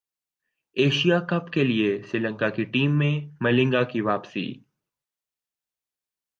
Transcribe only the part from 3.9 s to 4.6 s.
کی واپسی